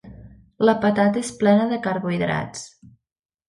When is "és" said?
1.25-1.31